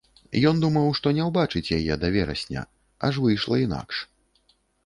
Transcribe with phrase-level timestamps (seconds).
[0.51, 2.65] Ён думаў, што не ўбачыць яе да верасня,
[3.09, 4.03] аж выйшла інакш.